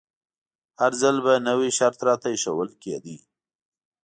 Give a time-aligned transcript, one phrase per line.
[0.81, 3.15] هر ځل به نوی شرط راته ایښودل کیده.